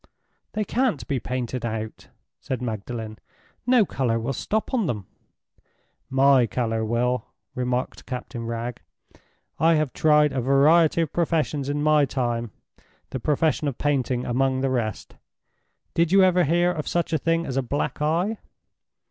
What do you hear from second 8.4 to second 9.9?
Wragge. "I